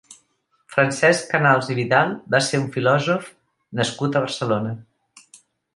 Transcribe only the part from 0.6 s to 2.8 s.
Francesc Canals i Vidal va ser un